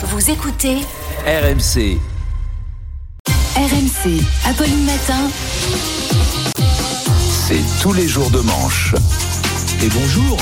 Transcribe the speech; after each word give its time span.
Vous 0.00 0.30
écoutez 0.30 0.76
RMC. 1.26 1.98
RMC, 3.56 4.22
Apolline 4.44 4.84
Matin. 4.84 5.28
C'est 7.48 7.82
tous 7.82 7.92
les 7.92 8.06
jours 8.06 8.30
de 8.30 8.38
manche. 8.38 8.94
Et 9.82 9.88
bonjour. 9.88 10.38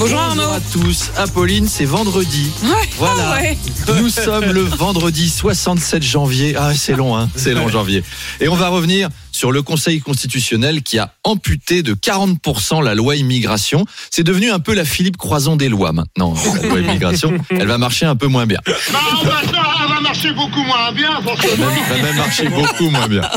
Bonjour 0.00 0.18
Arnaud. 0.18 0.42
à 0.44 0.60
tous. 0.72 1.10
Apolline, 1.18 1.68
c'est 1.68 1.84
vendredi. 1.84 2.50
Voilà. 2.96 3.34
ouais. 3.34 3.58
Nous 3.98 4.08
sommes 4.08 4.46
le 4.46 4.62
vendredi 4.62 5.28
67 5.28 6.02
janvier. 6.02 6.54
Ah, 6.56 6.72
c'est 6.74 6.94
long, 6.94 7.14
hein. 7.18 7.28
C'est 7.36 7.52
long, 7.52 7.68
janvier. 7.68 8.02
Et 8.40 8.48
on 8.48 8.56
va 8.56 8.70
revenir 8.70 9.10
sur 9.30 9.52
le 9.52 9.60
Conseil 9.60 10.00
constitutionnel 10.00 10.82
qui 10.82 10.98
a 10.98 11.12
amputé 11.22 11.82
de 11.82 11.92
40% 11.92 12.82
la 12.82 12.94
loi 12.94 13.16
immigration. 13.16 13.84
C'est 14.10 14.22
devenu 14.22 14.50
un 14.50 14.58
peu 14.58 14.72
la 14.72 14.86
Philippe 14.86 15.18
Croison 15.18 15.56
des 15.56 15.68
lois 15.68 15.92
maintenant. 15.92 16.32
La 16.62 16.66
loi 16.66 16.80
immigration, 16.80 17.34
elle 17.50 17.66
va 17.66 17.76
marcher 17.76 18.06
un 18.06 18.16
peu 18.16 18.26
moins 18.26 18.46
bien. 18.46 18.60
Bah, 18.66 19.00
elle 19.44 19.88
va 19.90 20.00
marcher 20.00 20.32
beaucoup 20.32 20.62
moins 20.64 20.92
bien, 20.92 21.20
forcément. 21.22 21.66
même, 21.66 21.84
va 21.90 22.02
même 22.02 22.16
marcher 22.16 22.48
beaucoup 22.48 22.88
moins 22.88 23.06
bien. 23.06 23.28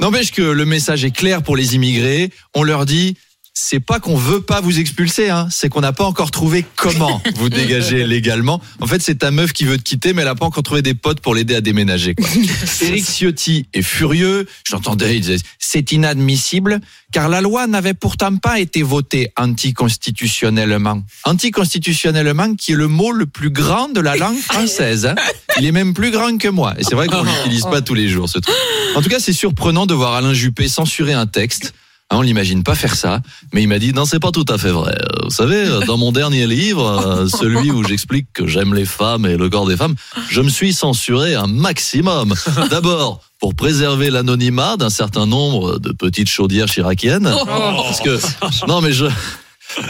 N'empêche 0.00 0.32
que 0.32 0.42
le 0.42 0.64
message 0.64 1.04
est 1.04 1.12
clair 1.14 1.44
pour 1.44 1.56
les 1.56 1.76
immigrés. 1.76 2.32
On 2.56 2.64
leur 2.64 2.86
dit. 2.86 3.16
C'est 3.60 3.80
pas 3.80 3.98
qu'on 3.98 4.16
veut 4.16 4.40
pas 4.40 4.60
vous 4.60 4.78
expulser, 4.78 5.30
hein. 5.30 5.48
c'est 5.50 5.68
qu'on 5.68 5.80
n'a 5.80 5.92
pas 5.92 6.04
encore 6.04 6.30
trouvé 6.30 6.64
comment 6.76 7.20
vous 7.34 7.48
dégager 7.48 8.04
légalement. 8.06 8.62
En 8.80 8.86
fait, 8.86 9.02
c'est 9.02 9.16
ta 9.16 9.32
meuf 9.32 9.52
qui 9.52 9.64
veut 9.64 9.78
te 9.78 9.82
quitter, 9.82 10.12
mais 10.12 10.22
elle 10.22 10.28
a 10.28 10.36
pas 10.36 10.46
encore 10.46 10.62
trouvé 10.62 10.80
des 10.80 10.94
potes 10.94 11.18
pour 11.18 11.34
l'aider 11.34 11.56
à 11.56 11.60
déménager. 11.60 12.14
Quoi. 12.14 12.28
Éric 12.82 13.04
Ciotti 13.04 13.66
est 13.74 13.82
furieux. 13.82 14.46
J'entendais, 14.64 15.16
il 15.16 15.22
disait 15.22 15.38
c'est 15.58 15.90
inadmissible 15.90 16.78
car 17.10 17.28
la 17.28 17.40
loi 17.40 17.66
n'avait 17.66 17.94
pourtant 17.94 18.36
pas 18.36 18.60
été 18.60 18.82
votée 18.82 19.32
anticonstitutionnellement. 19.36 21.02
Anticonstitutionnellement, 21.24 22.54
qui 22.54 22.72
est 22.72 22.76
le 22.76 22.86
mot 22.86 23.10
le 23.10 23.26
plus 23.26 23.50
grand 23.50 23.88
de 23.88 24.00
la 24.00 24.14
langue 24.14 24.38
française. 24.38 25.06
hein. 25.06 25.16
Il 25.58 25.66
est 25.66 25.72
même 25.72 25.94
plus 25.94 26.12
grand 26.12 26.38
que 26.38 26.48
moi. 26.48 26.74
Et 26.78 26.84
c'est 26.84 26.94
vrai 26.94 27.08
qu'on 27.08 27.22
l'utilise 27.44 27.64
pas 27.64 27.80
tous 27.80 27.94
les 27.94 28.08
jours, 28.08 28.28
ce 28.28 28.38
truc. 28.38 28.54
En 28.94 29.02
tout 29.02 29.08
cas, 29.08 29.18
c'est 29.18 29.32
surprenant 29.32 29.86
de 29.86 29.94
voir 29.94 30.14
Alain 30.14 30.32
Juppé 30.32 30.68
censurer 30.68 31.12
un 31.12 31.26
texte. 31.26 31.74
Hein, 32.10 32.16
on 32.18 32.22
l'imagine 32.22 32.62
pas 32.62 32.74
faire 32.74 32.94
ça, 32.94 33.20
mais 33.52 33.62
il 33.62 33.68
m'a 33.68 33.78
dit 33.78 33.92
non, 33.92 34.06
c'est 34.06 34.18
pas 34.18 34.30
tout 34.30 34.46
à 34.48 34.56
fait 34.56 34.70
vrai. 34.70 34.96
Vous 35.24 35.30
savez, 35.30 35.68
dans 35.86 35.98
mon 35.98 36.10
dernier 36.10 36.46
livre, 36.46 36.86
euh, 36.86 37.28
celui 37.28 37.70
où 37.70 37.84
j'explique 37.84 38.28
que 38.32 38.46
j'aime 38.46 38.72
les 38.72 38.86
femmes 38.86 39.26
et 39.26 39.36
le 39.36 39.50
corps 39.50 39.66
des 39.66 39.76
femmes, 39.76 39.94
je 40.30 40.40
me 40.40 40.48
suis 40.48 40.72
censuré 40.72 41.34
un 41.34 41.46
maximum. 41.46 42.34
D'abord 42.70 43.20
pour 43.40 43.54
préserver 43.54 44.10
l'anonymat 44.10 44.78
d'un 44.78 44.90
certain 44.90 45.26
nombre 45.26 45.78
de 45.78 45.92
petites 45.92 46.28
chaudières 46.28 46.66
chiraciennes, 46.66 47.30
parce 47.46 48.00
que 48.00 48.18
non, 48.66 48.80
mais 48.80 48.92
je. 48.92 49.06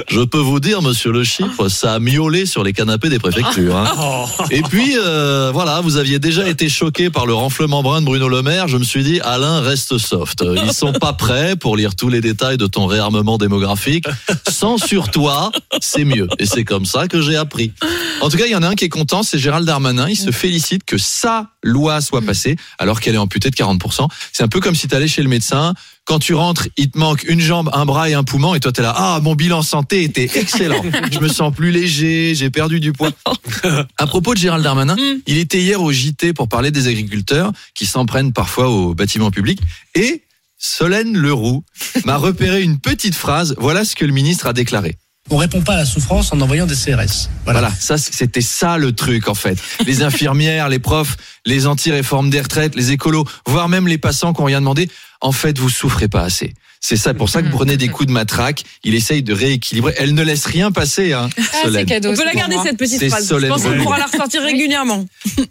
Je 0.09 0.21
peux 0.21 0.39
vous 0.39 0.61
dire, 0.61 0.83
monsieur 0.83 1.13
le 1.13 1.25
chiffre, 1.25 1.69
ça 1.69 1.95
a 1.95 1.99
miaulé 2.01 2.47
sur 2.47 2.65
les 2.65 2.73
canapés 2.73 3.09
des 3.09 3.19
préfectures. 3.19 3.77
hein. 3.77 4.27
Et 4.51 4.63
puis, 4.63 4.97
euh, 4.99 5.51
voilà, 5.53 5.81
vous 5.81 5.97
aviez 5.97 6.19
déjà 6.19 6.49
été 6.49 6.69
choqué 6.69 7.11
par 7.11 7.27
le 7.27 7.35
renflement 7.35 7.83
brun 7.83 8.01
de 8.01 8.07
Bruno 8.07 8.29
Le 8.29 8.43
Maire. 8.43 8.69
Je 8.69 8.77
me 8.77 8.85
suis 8.85 9.05
dit, 9.05 9.21
Alain, 9.21 9.61
reste 9.61 9.99
soft. 9.99 10.45
Ils 10.65 10.73
sont 10.73 10.93
pas 10.93 11.13
prêts 11.13 11.57
pour 11.57 11.77
lire 11.77 11.95
tous 11.95 12.09
les 12.09 12.21
détails 12.21 12.57
de 12.57 12.67
ton 12.67 12.87
réarmement 12.87 13.39
démographique. 13.39 14.07
Censure-toi, 14.49 15.53
c'est 15.81 16.05
mieux. 16.05 16.29
Et 16.39 16.47
c'est 16.47 16.65
comme 16.65 16.85
ça 16.85 17.07
que 17.09 17.21
j'ai 17.21 17.37
appris. 17.37 17.73
En 18.21 18.29
tout 18.29 18.37
cas, 18.37 18.47
il 18.47 18.53
y 18.53 18.57
en 18.57 18.63
a 18.63 18.69
un 18.69 18.75
qui 18.75 18.85
est 18.85 18.89
content, 18.89 19.23
c'est 19.23 19.39
Gérald 19.39 19.67
Darmanin. 19.67 20.09
Il 20.09 20.17
se 20.17 20.31
félicite 20.31 20.85
que 20.85 20.99
sa 20.99 21.47
loi 21.63 22.01
soit 22.01 22.23
passée, 22.23 22.57
alors 22.79 23.01
qu'elle 23.01 23.15
est 23.15 23.19
amputée 23.19 23.51
de 23.51 23.57
40%. 23.57 24.09
C'est 24.33 24.43
un 24.43 24.49
peu 24.49 24.61
comme 24.61 24.75
si 24.75 24.89
tu 24.89 24.95
allais 24.95 25.09
chez 25.09 25.23
le 25.23 25.29
médecin. 25.29 25.75
Quand 26.09 26.19
tu 26.19 26.33
rentres, 26.33 26.69
il 26.79 26.91
te 26.91 26.97
manque 26.97 27.25
une 27.25 27.39
jambe, 27.39 27.69
un 27.75 27.85
bras 27.85 28.09
et 28.09 28.15
un 28.15 28.25
poumon, 28.25 28.55
et 28.55 28.61
toi 28.61 28.73
t'es 28.73 28.81
là, 28.81 28.95
ah, 28.97 29.21
mon 29.23 29.35
bilan 29.35 29.61
santé 29.61 30.05
était 30.05 30.31
excellent. 30.37 30.83
Je 31.13 31.19
me 31.19 31.29
sens 31.29 31.55
plus 31.55 31.71
léger, 31.71 32.35
j'ai 32.35 32.49
perdu 32.49 32.81
du 32.81 32.95
poids. 32.95 33.11
À 33.99 34.07
propos 34.07 34.33
de 34.33 34.39
Gérald 34.39 34.65
Darmanin, 34.65 34.97
il 35.27 35.37
était 35.37 35.61
hier 35.61 35.83
au 35.83 35.93
JT 35.93 36.33
pour 36.33 36.49
parler 36.49 36.71
des 36.71 36.89
agriculteurs 36.89 37.53
qui 37.75 37.85
s'en 37.85 38.07
prennent 38.07 38.33
parfois 38.33 38.71
au 38.71 38.95
bâtiment 38.95 39.31
public, 39.31 39.61
et 39.95 40.23
Solène 40.57 41.15
Leroux 41.15 41.63
m'a 42.07 42.17
repéré 42.17 42.63
une 42.63 42.79
petite 42.79 43.15
phrase. 43.15 43.55
Voilà 43.59 43.85
ce 43.85 43.95
que 43.95 44.07
le 44.07 44.13
ministre 44.15 44.47
a 44.47 44.55
déclaré. 44.55 44.97
On 45.31 45.37
répond 45.37 45.61
pas 45.61 45.75
à 45.75 45.77
la 45.79 45.85
souffrance 45.85 46.33
en 46.33 46.41
envoyant 46.41 46.67
des 46.67 46.75
CRS. 46.75 47.29
Voilà, 47.45 47.71
ça 47.79 47.99
c'était 47.99 48.41
ça 48.41 48.79
le 48.79 48.93
truc 48.93 49.29
en 49.29 49.35
fait. 49.35 49.59
Les 49.87 50.03
infirmières, 50.03 50.69
les 50.71 50.79
profs, 50.79 51.17
les 51.45 51.67
anti-réformes 51.67 52.31
des 52.31 52.41
retraites, 52.41 52.75
les 52.75 52.93
écolos, 52.93 53.25
voire 53.47 53.69
même 53.69 53.89
les 53.89 53.99
passants 53.99 54.33
qui 54.33 54.41
ont 54.41 54.45
rien 54.45 54.61
demandé, 54.61 54.89
en 55.21 55.33
fait 55.33 55.59
vous 55.59 55.69
souffrez 55.69 56.09
pas 56.09 56.23
assez. 56.23 56.55
C'est 56.81 56.97
ça 56.97 57.13
pour 57.13 57.29
ça 57.29 57.43
que 57.43 57.49
vous 57.49 57.57
prenez 57.57 57.77
des 57.77 57.89
coups 57.89 58.07
de 58.07 58.13
matraque. 58.13 58.63
Il 58.85 58.95
essaye 58.95 59.25
de 59.25 59.35
rééquilibrer. 59.35 59.95
Elle 59.99 60.15
ne 60.15 60.23
laisse 60.23 60.47
rien 60.47 60.71
passer, 60.71 61.13
hein, 61.13 61.29
Ah, 61.65 61.85
cadeau. 61.85 62.11
On 62.13 62.15
peut 62.17 62.25
la 62.25 62.33
garder 62.33 62.55
moi. 62.55 62.65
cette 62.65 62.77
petite 62.77 63.05
phrase. 63.09 63.27
Solène 63.27 63.51
Je 63.51 63.55
pense 63.55 63.65
qu'on 63.65 63.83
pourra 63.83 63.99
la 63.99 64.07
ressortir 64.07 64.43
régulièrement. 64.43 65.05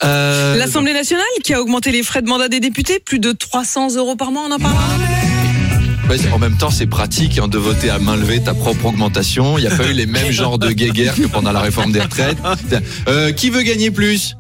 Euh, 0.06 0.56
L'Assemblée 0.56 0.94
nationale 0.94 1.26
qui 1.44 1.54
a 1.54 1.62
augmenté 1.62 1.92
les 1.92 2.02
frais 2.04 2.22
de 2.22 2.30
mandat 2.30 2.48
des 2.48 2.62
députés, 2.62 3.00
plus 3.00 3.20
de 3.20 3.34
300 3.34 3.96
euros 3.98 4.16
par 4.16 4.32
mois, 4.32 4.44
on 4.48 4.52
en 4.54 4.58
parlera. 4.60 4.88
Ouais, 6.09 6.18
en 6.31 6.40
même 6.40 6.56
temps, 6.56 6.69
c'est 6.69 6.88
pratique 6.88 7.38
hein, 7.38 7.50
de 7.50 7.57
voter 7.57 7.90
à 7.90 8.00
main 8.00 8.16
levée 8.16 8.41
ta 8.41 8.53
propre 8.53 8.85
augmentation. 8.85 9.57
Il 9.57 9.62
n'y 9.62 9.68
a 9.68 9.75
pas 9.75 9.88
eu 9.88 9.94
les 9.94 10.06
mêmes 10.06 10.31
genres 10.31 10.57
de 10.57 10.72
guéguerres 10.72 11.16
que 11.16 11.28
pendant 11.28 11.51
la 11.51 11.59
réforme 11.59 11.91
des 11.91 12.01
retraites. 12.01 12.38
Euh, 13.07 13.31
qui 13.31 13.50
veut 13.50 13.63
gagner 13.63 13.91
plus? 13.91 14.35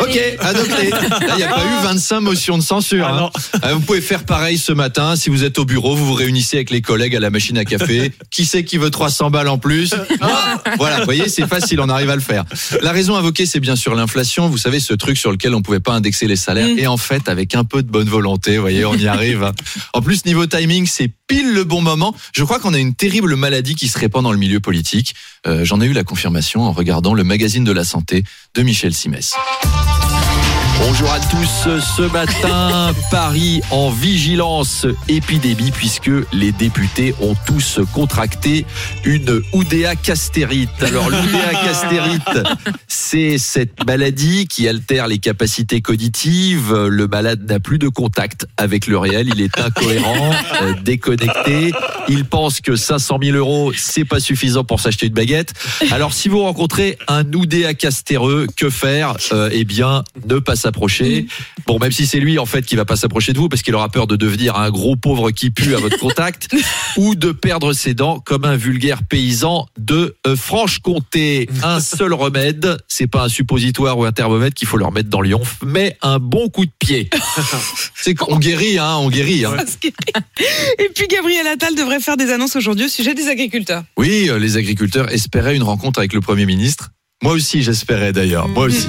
Ok, 0.00 0.18
adopté. 0.40 0.90
Là, 0.90 0.98
il 1.32 1.36
n'y 1.36 1.42
a 1.42 1.48
pas 1.48 1.64
eu 1.64 1.84
25 1.84 2.20
motions 2.20 2.58
de 2.58 2.62
censure. 2.62 3.06
hein. 3.08 3.30
Euh, 3.64 3.74
Vous 3.74 3.80
pouvez 3.80 4.00
faire 4.00 4.24
pareil 4.24 4.56
ce 4.58 4.72
matin. 4.72 5.16
Si 5.16 5.30
vous 5.30 5.42
êtes 5.44 5.58
au 5.58 5.64
bureau, 5.64 5.94
vous 5.96 6.06
vous 6.06 6.14
réunissez 6.14 6.56
avec 6.58 6.70
les 6.70 6.80
collègues 6.82 7.16
à 7.16 7.20
la 7.20 7.30
machine 7.30 7.58
à 7.58 7.64
café. 7.64 8.12
Qui 8.30 8.44
c'est 8.44 8.64
qui 8.64 8.78
veut 8.78 8.90
300 8.90 9.30
balles 9.30 9.48
en 9.48 9.58
plus. 9.58 9.94
Voilà, 10.78 10.98
vous 11.00 11.04
voyez, 11.04 11.28
c'est 11.28 11.46
facile, 11.46 11.80
on 11.80 11.88
arrive 11.88 12.10
à 12.10 12.14
le 12.14 12.20
faire. 12.22 12.44
La 12.82 12.92
raison 12.92 13.16
invoquée, 13.16 13.46
c'est 13.46 13.60
bien 13.60 13.76
sûr 13.76 13.94
l'inflation. 13.94 14.48
Vous 14.48 14.58
savez, 14.58 14.80
ce 14.80 14.94
truc 14.94 15.16
sur 15.18 15.30
lequel 15.32 15.54
on 15.54 15.62
pouvait 15.62 15.80
pas 15.80 15.92
indexer 15.92 16.26
les 16.26 16.36
salaires. 16.36 16.68
Et 16.76 16.86
en 16.86 16.96
fait, 16.96 17.28
avec 17.28 17.54
un 17.54 17.64
peu 17.64 17.82
de 17.82 17.90
bonne 17.90 18.08
volonté, 18.08 18.56
vous 18.56 18.62
voyez, 18.62 18.84
on 18.84 18.94
y 18.94 19.06
arrive. 19.08 19.50
En 19.92 20.00
plus, 20.02 20.24
niveau 20.24 20.46
timing, 20.46 20.86
c'est 20.86 21.10
pile 21.30 21.52
le 21.54 21.62
bon 21.62 21.80
moment. 21.80 22.12
Je 22.34 22.42
crois 22.42 22.58
qu'on 22.58 22.74
a 22.74 22.78
une 22.78 22.92
terrible 22.92 23.36
maladie 23.36 23.76
qui 23.76 23.86
se 23.86 23.96
répand 23.96 24.24
dans 24.24 24.32
le 24.32 24.38
milieu 24.38 24.58
politique. 24.58 25.14
Euh, 25.46 25.64
J'en 25.64 25.80
ai 25.80 25.86
eu 25.86 25.92
la 25.92 26.02
confirmation 26.02 26.62
en 26.64 26.72
regardant 26.72 27.14
le 27.14 27.22
magazine 27.22 27.62
de 27.62 27.70
la 27.70 27.84
santé 27.84 28.24
de 28.54 28.62
Michel 28.62 28.92
Simès. 28.92 29.34
Bonjour 30.82 31.12
à 31.12 31.20
tous. 31.20 31.68
Ce 31.80 32.02
matin, 32.10 32.92
Paris 33.10 33.60
en 33.70 33.90
vigilance 33.90 34.86
épidémie 35.08 35.70
puisque 35.70 36.10
les 36.32 36.52
députés 36.52 37.14
ont 37.20 37.34
tous 37.46 37.80
contracté 37.92 38.64
une 39.04 39.40
Oudéa 39.52 39.94
castérite. 39.94 40.70
Alors 40.80 41.10
l'Oudéa 41.10 41.50
castérite, 41.64 42.48
c'est 42.88 43.38
cette 43.38 43.84
maladie 43.86 44.46
qui 44.48 44.68
altère 44.68 45.06
les 45.06 45.18
capacités 45.18 45.80
cognitives. 45.80 46.74
Le 46.74 47.06
malade 47.06 47.48
n'a 47.48 47.60
plus 47.60 47.78
de 47.78 47.88
contact 47.88 48.46
avec 48.56 48.86
le 48.86 48.98
réel. 48.98 49.28
Il 49.34 49.40
est 49.42 49.60
incohérent, 49.60 50.30
euh, 50.62 50.74
déconnecté. 50.82 51.72
Il 52.08 52.24
pense 52.24 52.60
que 52.60 52.74
500 52.74 53.18
000 53.22 53.36
euros, 53.36 53.72
c'est 53.76 54.04
pas 54.06 54.18
suffisant 54.18 54.64
pour 54.64 54.80
s'acheter 54.80 55.06
une 55.06 55.14
baguette. 55.14 55.52
Alors 55.90 56.14
si 56.14 56.28
vous 56.28 56.40
rencontrez 56.42 56.98
un 57.06 57.30
Oudéa 57.32 57.74
castéreux, 57.74 58.46
que 58.56 58.70
faire? 58.70 59.14
Euh, 59.32 59.50
Eh 59.52 59.64
bien, 59.64 60.04
ne 60.26 60.38
pas 60.38 60.56
s'approcher. 60.70 61.26
Bon, 61.66 61.78
même 61.78 61.90
si 61.90 62.06
c'est 62.06 62.20
lui 62.20 62.38
en 62.38 62.46
fait 62.46 62.62
qui 62.62 62.76
va 62.76 62.84
pas 62.84 62.96
s'approcher 62.96 63.32
de 63.32 63.38
vous 63.38 63.48
parce 63.48 63.62
qu'il 63.62 63.74
aura 63.74 63.88
peur 63.88 64.06
de 64.06 64.14
devenir 64.14 64.56
un 64.56 64.70
gros 64.70 64.94
pauvre 64.94 65.32
qui 65.32 65.50
pue 65.50 65.74
à 65.74 65.78
votre 65.78 65.98
contact 65.98 66.48
ou 66.96 67.16
de 67.16 67.32
perdre 67.32 67.72
ses 67.72 67.94
dents 67.94 68.20
comme 68.20 68.44
un 68.44 68.56
vulgaire 68.56 69.02
paysan 69.02 69.66
de 69.76 70.16
euh, 70.26 70.36
Franche-Comté. 70.36 71.48
Un 71.64 71.80
seul 71.80 72.14
remède, 72.14 72.78
c'est 72.86 73.08
pas 73.08 73.24
un 73.24 73.28
suppositoire 73.28 73.98
ou 73.98 74.04
un 74.04 74.12
thermomètre 74.12 74.54
qu'il 74.54 74.68
faut 74.68 74.76
leur 74.76 74.92
mettre 74.92 75.08
dans 75.08 75.20
l'ionf, 75.20 75.58
mais 75.64 75.96
un 76.02 76.20
bon 76.20 76.48
coup 76.48 76.66
de 76.66 76.72
pied. 76.78 77.10
C'est 77.94 78.14
qu'on 78.14 78.38
guérit, 78.38 78.78
hein, 78.78 78.96
on 78.96 79.10
guérit. 79.10 79.44
Hein. 79.44 79.56
Et 80.78 80.88
puis 80.94 81.06
Gabriel 81.08 81.46
Attal 81.46 81.74
devrait 81.74 82.00
faire 82.00 82.16
des 82.16 82.30
annonces 82.30 82.56
aujourd'hui 82.56 82.86
au 82.86 82.88
sujet 82.88 83.14
des 83.14 83.28
agriculteurs. 83.28 83.82
Oui, 83.96 84.28
euh, 84.28 84.38
les 84.38 84.56
agriculteurs 84.56 85.12
espéraient 85.12 85.56
une 85.56 85.62
rencontre 85.62 85.98
avec 85.98 86.12
le 86.12 86.20
Premier 86.20 86.46
ministre. 86.46 86.90
Moi 87.22 87.32
aussi, 87.32 87.62
j'espérais 87.62 88.12
d'ailleurs. 88.12 88.48
Moi 88.48 88.66
aussi. 88.66 88.88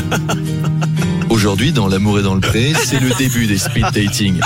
Aujourd'hui, 1.30 1.72
dans 1.72 1.88
L'amour 1.88 2.18
et 2.20 2.22
dans 2.22 2.34
le 2.34 2.40
pré, 2.40 2.72
c'est 2.84 3.00
le 3.00 3.10
début 3.18 3.46
des 3.46 3.58
speed 3.58 3.86
dating. 3.92 4.40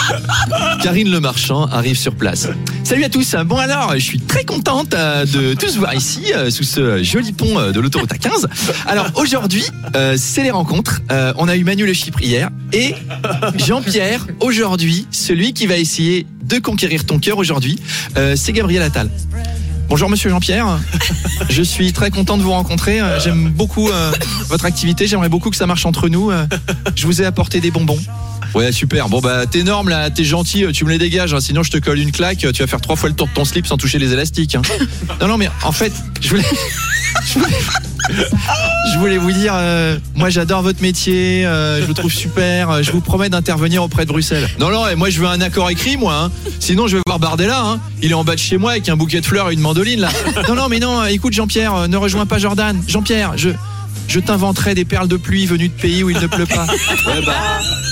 Karine 0.82 1.11
Le 1.11 1.20
Marchand 1.20 1.67
arrive 1.67 1.97
sur 1.97 2.14
place. 2.14 2.49
Salut 2.85 3.05
à 3.05 3.08
tous. 3.08 3.37
Bon 3.47 3.56
alors, 3.56 3.93
je 3.94 4.00
suis 4.00 4.19
très 4.19 4.44
contente 4.44 4.94
euh, 4.94 5.25
de 5.25 5.55
tous 5.55 5.76
voir 5.76 5.94
ici, 5.94 6.32
euh, 6.35 6.50
sous 6.50 6.64
ce 6.64 7.02
joli 7.02 7.32
pont 7.32 7.58
euh, 7.58 7.70
de 7.70 7.81
l'autoroute 7.81 8.11
A15. 8.11 8.47
Alors 8.87 9.06
aujourd'hui, 9.14 9.64
c'est 10.17 10.43
les 10.43 10.50
rencontres. 10.50 11.00
On 11.37 11.49
a 11.49 11.56
eu 11.56 11.64
Manu 11.64 11.87
Le 11.87 11.93
hier 12.23 12.50
et 12.73 12.94
Jean-Pierre 13.56 14.26
aujourd'hui, 14.41 15.06
celui 15.11 15.52
qui 15.52 15.67
va 15.67 15.76
essayer 15.76 16.26
de 16.43 16.58
conquérir 16.58 17.05
ton 17.05 17.19
cœur 17.19 17.38
aujourd'hui, 17.38 17.79
c'est 18.35 18.52
Gabriel 18.52 18.82
Attal. 18.82 19.11
Bonjour 19.90 20.08
Monsieur 20.08 20.31
Jean-Pierre, 20.31 20.78
je 21.50 21.62
suis 21.62 21.92
très 21.92 22.10
content 22.12 22.38
de 22.38 22.42
vous 22.44 22.52
rencontrer. 22.52 23.00
Euh, 23.00 23.19
J'aime 23.19 23.48
beaucoup 23.50 23.88
euh, 23.88 24.12
votre 24.48 24.64
activité, 24.64 25.08
j'aimerais 25.08 25.28
beaucoup 25.28 25.50
que 25.50 25.56
ça 25.56 25.66
marche 25.66 25.84
entre 25.84 26.08
nous. 26.08 26.31
Euh, 26.31 26.46
Je 26.94 27.06
vous 27.06 27.20
ai 27.20 27.25
apporté 27.26 27.60
des 27.60 27.72
bonbons. 27.72 27.98
Ouais, 28.54 28.70
super. 28.70 29.08
Bon, 29.08 29.20
bah, 29.20 29.46
t'es 29.46 29.58
énorme 29.60 29.88
là, 29.88 30.08
t'es 30.10 30.22
gentil, 30.25 30.64
tu 30.72 30.84
me 30.84 30.90
les 30.90 30.98
dégages, 30.98 31.34
hein, 31.34 31.40
sinon 31.40 31.64
je 31.64 31.72
te 31.72 31.78
colle 31.78 31.98
une 31.98 32.12
claque, 32.12 32.38
tu 32.38 32.46
vas 32.62 32.66
faire 32.69 32.81
trois 32.81 32.94
fois 32.96 33.08
le 33.08 33.16
tour 33.16 33.26
de 33.26 33.32
ton 33.34 33.44
slip 33.44 33.66
sans 33.66 33.76
toucher 33.76 33.98
les 33.98 34.12
élastiques. 34.12 34.54
hein. 34.54 34.62
Non, 35.20 35.26
non, 35.26 35.37
mais 35.38 35.50
en 35.64 35.72
fait, 35.72 35.92
je 36.20 36.28
voulais. 36.31 36.44
Je 37.26 37.38
voulais, 37.38 37.58
Je 38.93 38.99
voulais 38.99 39.19
vous 39.19 39.32
dire, 39.32 39.52
euh, 39.55 39.99
moi 40.14 40.31
j'adore 40.31 40.62
votre 40.62 40.82
métier, 40.82 41.47
euh, 41.47 41.81
je 41.81 41.87
vous 41.87 41.94
trouve 41.94 42.12
super, 42.12 42.70
euh, 42.70 42.82
je 42.82 42.91
vous 42.91 43.00
promets 43.00 43.29
d'intervenir 43.29 43.82
auprès 43.82 44.05
de 44.05 44.11
Bruxelles. 44.11 44.49
Non, 44.58 44.70
non, 44.70 44.88
et 44.88 44.94
moi 44.97 45.11
je 45.11 45.20
veux 45.20 45.26
un 45.29 45.41
accord 45.41 45.70
écrit, 45.70 45.97
moi. 45.97 46.14
hein. 46.25 46.31
Sinon 46.58 46.87
je 46.88 46.97
vais 46.97 47.02
voir 47.06 47.19
Bardella, 47.19 47.61
hein. 47.62 47.81
il 48.02 48.11
est 48.11 48.14
en 48.14 48.25
bas 48.25 48.35
de 48.35 48.41
chez 48.41 48.58
moi 48.58 48.73
avec 48.73 48.88
un 48.88 48.97
bouquet 48.97 49.20
de 49.20 49.26
fleurs 49.26 49.50
et 49.50 49.55
une 49.55 49.61
mandoline 49.61 50.00
là. 50.00 50.08
Non, 50.49 50.55
non, 50.55 50.69
mais 50.69 50.79
non, 50.81 51.05
écoute 51.05 51.32
Jean-Pierre, 51.32 51.88
ne 51.88 51.97
rejoins 51.97 52.26
pas 52.26 52.38
Jordan. 52.38 52.81
Jean-Pierre, 52.88 53.32
je, 53.37 53.50
je 54.08 54.19
t'inventerai 54.20 54.75
des 54.75 54.85
perles 54.85 55.08
de 55.08 55.17
pluie 55.17 55.47
venues 55.47 55.69
de 55.69 55.75
pays 55.75 56.02
où 56.02 56.11
il 56.11 56.19
ne 56.19 56.26
pleut 56.26 56.47
pas. 56.47 56.67
Ouais, 57.06 57.23
bah, 57.25 57.35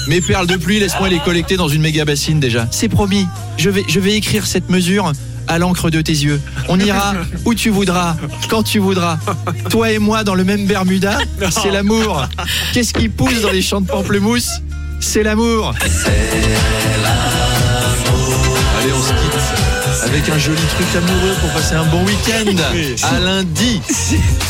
mes 0.08 0.20
perles 0.20 0.46
de 0.46 0.56
pluie, 0.56 0.80
laisse-moi 0.80 1.08
les 1.08 1.18
collecter 1.20 1.56
dans 1.56 1.68
une 1.68 1.82
méga 1.82 2.04
bassine 2.04 2.40
déjà. 2.40 2.66
C'est 2.70 2.88
promis, 2.88 3.26
je 3.56 3.70
vais, 3.70 3.84
je 3.88 4.00
vais 4.00 4.14
écrire 4.14 4.46
cette 4.46 4.68
mesure 4.70 5.12
à 5.48 5.58
l'encre 5.58 5.90
de 5.90 6.00
tes 6.00 6.12
yeux. 6.12 6.40
On 6.68 6.78
ira 6.78 7.14
où 7.44 7.54
tu 7.54 7.70
voudras, 7.70 8.16
quand 8.48 8.62
tu 8.62 8.78
voudras. 8.78 9.18
Toi 9.70 9.90
et 9.90 9.98
moi 9.98 10.24
dans 10.24 10.34
le 10.34 10.44
même 10.44 10.66
Bermuda, 10.66 11.18
c'est 11.50 11.70
l'amour. 11.70 12.26
Qu'est-ce 12.72 12.92
qui 12.92 13.08
pousse 13.08 13.40
dans 13.40 13.50
les 13.50 13.62
champs 13.62 13.80
de 13.80 13.86
pamplemousse 13.86 14.50
C'est 15.00 15.22
l'amour. 15.22 15.74
Allez, 18.80 18.92
on 18.92 19.02
se 19.02 19.08
quitte 19.08 19.68
avec 20.04 20.28
un 20.28 20.38
joli 20.38 20.62
truc 20.74 20.86
amoureux 20.96 21.34
pour 21.40 21.50
passer 21.50 21.74
un 21.74 21.84
bon 21.84 22.04
week-end. 22.04 22.44
À 23.02 23.20
lundi. 23.20 23.80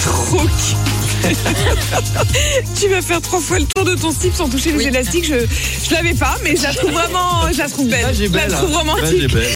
Trop 0.05 0.43
cute. 0.43 0.99
tu 2.81 2.89
vas 2.89 3.03
faire 3.03 3.21
trois 3.21 3.41
fois 3.41 3.59
le 3.59 3.65
tour 3.67 3.85
de 3.85 3.95
ton 3.97 4.13
slip 4.13 4.35
sans 4.35 4.49
toucher 4.49 4.73
les 4.73 4.87
élastiques. 4.87 5.25
Je, 5.25 5.47
je 5.85 5.95
l'avais 5.95 6.15
pas, 6.15 6.37
mais 6.45 6.55
je 6.57 6.63
la 6.63 6.75
trouve 6.75 6.93
vraiment, 6.93 7.51
je 7.53 7.59
la 7.59 7.69
trouve 7.69 7.89
belle. 7.89 8.03
Là, 8.03 8.13
je 8.13 8.25
la 8.25 8.47
trouve 8.47 8.71
hein. 8.71 8.85
Là, 8.85 8.93
romantique. 8.95 9.33